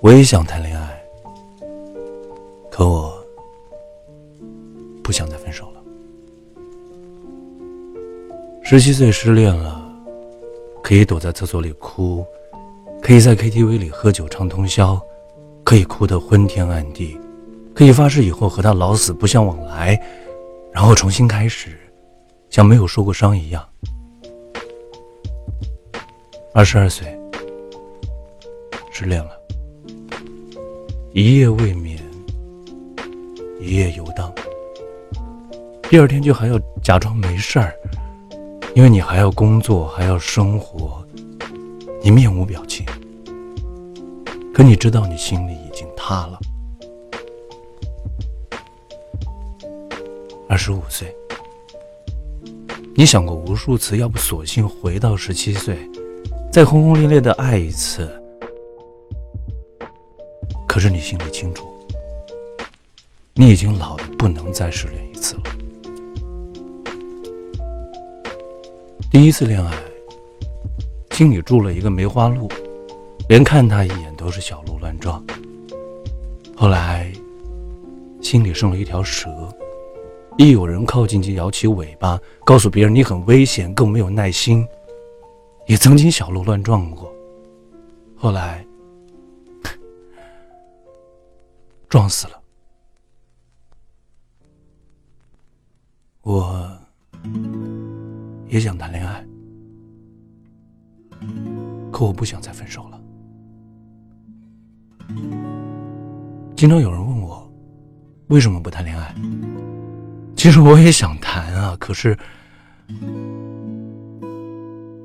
[0.00, 1.02] 我也想谈恋爱，
[2.70, 3.12] 可我
[5.02, 5.82] 不想再分手了。
[8.62, 9.82] 十七岁失恋了，
[10.82, 12.24] 可以躲在厕所里哭，
[13.02, 15.00] 可以在 KTV 里喝酒唱通宵，
[15.64, 17.18] 可以哭得昏天暗地，
[17.74, 20.00] 可以发誓以后和他老死不相往来，
[20.72, 21.78] 然后重新开始，
[22.50, 23.66] 像没有受过伤一样。
[26.52, 27.18] 二十二岁，
[28.92, 29.35] 失恋了。
[31.18, 31.98] 一夜未眠，
[33.58, 34.30] 一夜游荡。
[35.84, 37.74] 第二天就还要假装没事儿，
[38.74, 41.02] 因为你还要工作，还要生活，
[42.02, 42.84] 你面无表情。
[44.52, 46.38] 可你知道，你心里已经塌了。
[50.50, 51.16] 二十五岁，
[52.94, 55.78] 你想过无数次，要不索性回到十七岁，
[56.52, 58.06] 再轰轰烈烈的爱一次。
[60.76, 61.66] 可是你心里清楚，
[63.32, 65.42] 你已经老的不能再失恋一次了。
[69.10, 69.72] 第一次恋爱，
[71.12, 72.46] 心里住了一个梅花鹿，
[73.26, 75.24] 连看他一眼都是小鹿乱撞。
[76.54, 77.10] 后来，
[78.20, 79.30] 心里生了一条蛇，
[80.36, 84.62] 一有人靠近就摇起尾巴，告诉别人你很危险，更没有耐心。
[85.66, 87.10] 也曾经小鹿乱撞过，
[88.14, 88.65] 后来。
[91.88, 92.42] 撞死了。
[96.22, 96.78] 我
[98.48, 99.24] 也想谈恋爱，
[101.92, 103.00] 可我不想再分手了。
[106.56, 107.48] 经常有人问我
[108.28, 109.14] 为什么不谈恋爱，
[110.34, 112.18] 其实我也想谈啊，可是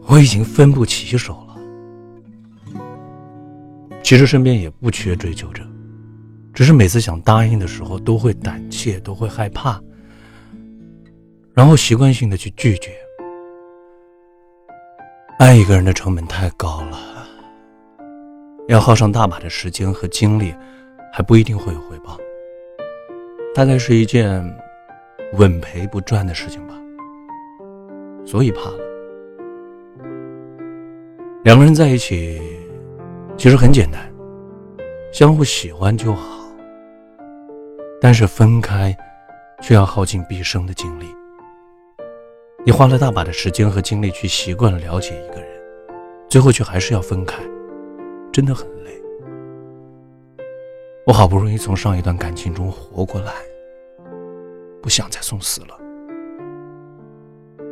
[0.08, 1.56] 我已经分不起手了。
[4.02, 5.64] 其实身边也不缺追求者。
[6.54, 9.82] 只是每次想答应的时候，都会胆怯，都会害怕，
[11.54, 12.92] 然后习惯性的去拒绝。
[15.40, 17.00] 爱一个人的成本太高了，
[18.68, 20.54] 要耗上大把的时间和精力，
[21.12, 22.18] 还不一定会有回报。
[23.56, 24.44] 大概是一件
[25.34, 26.76] 稳赔不赚的事情吧，
[28.26, 28.78] 所以怕了。
[31.44, 32.40] 两个人在一起，
[33.36, 34.14] 其实很简单，
[35.12, 36.41] 相互喜欢就好。
[38.02, 38.98] 但是分开，
[39.62, 41.06] 却要耗尽毕生的精力。
[42.66, 45.50] 你花了大把的时间和精力去习惯了了解一个人，
[46.28, 47.44] 最后却还是要分开，
[48.32, 48.92] 真的很累。
[51.06, 53.34] 我好不容易从上一段感情中活过来，
[54.82, 55.78] 不想再送死了。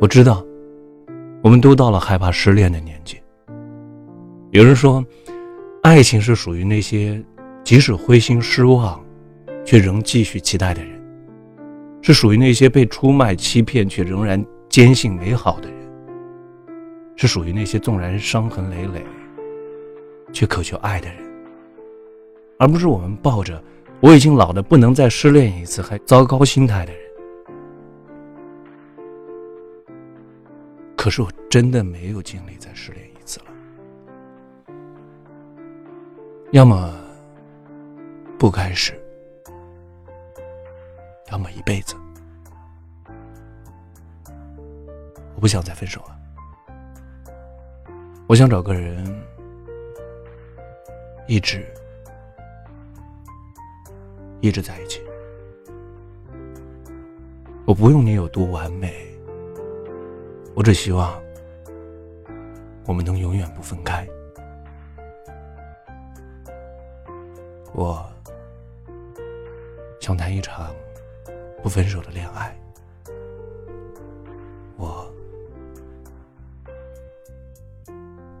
[0.00, 0.44] 我知道，
[1.42, 3.20] 我们都到了害怕失恋的年纪。
[4.52, 5.04] 有人说，
[5.82, 7.20] 爱情是属于那些
[7.64, 9.04] 即使灰心失望。
[9.64, 11.00] 却仍继续期待的人，
[12.02, 15.78] 是属于那些被出卖、欺骗却仍然坚信美好的人，
[17.16, 19.04] 是属于那些纵然伤痕累累，
[20.32, 21.18] 却渴求爱的人，
[22.58, 23.62] 而不是我们抱着
[24.00, 27.00] “我已经老的不能再失恋一次”还糟糕心态的人。
[30.96, 33.46] 可是我真的没有精力再失恋一次了，
[36.50, 36.94] 要么
[38.38, 38.99] 不开始。
[41.40, 41.96] 要么一辈子，
[45.34, 46.14] 我不想再分手了。
[48.26, 49.02] 我想找个人，
[51.26, 51.66] 一直
[54.42, 55.00] 一直在一起。
[57.64, 58.92] 我不用你有多完美，
[60.54, 61.18] 我只希望
[62.84, 64.06] 我们能永远不分开。
[67.72, 68.06] 我
[70.00, 70.70] 想谈一场。
[71.62, 72.56] 不分手的恋爱，
[74.76, 75.06] 我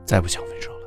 [0.04, 0.80] 再不想分手了。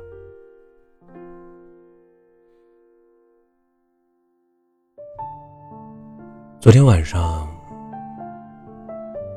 [6.60, 7.48] 昨天晚上，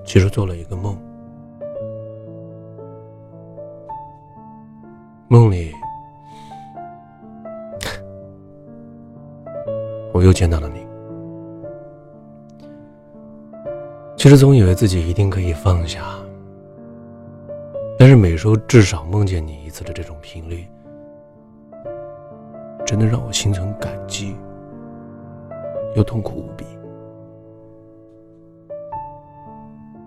[0.06, 0.98] 其实做了一个梦，
[5.28, 5.72] 梦里
[10.14, 10.87] 我又见到了你。
[14.28, 16.04] 其实总以为自己一定可以放下，
[17.98, 20.68] 但是每周至少梦见你一次的这种频率，
[22.86, 24.36] 真的让我心存感激，
[25.96, 26.66] 又痛苦无比。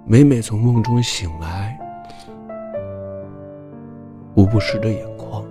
[0.05, 1.81] 每每从梦中醒来，
[4.35, 5.43] 无不湿着眼眶，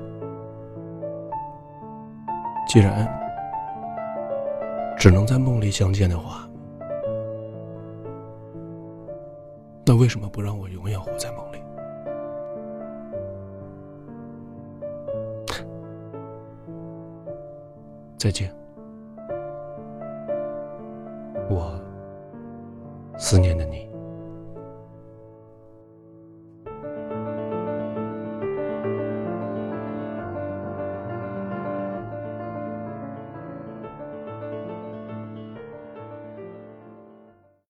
[2.68, 3.12] 既然
[4.96, 6.48] 只能在梦里相见的话，
[9.90, 11.58] 那为什么不让我永远活在梦里？
[18.16, 18.54] 再见，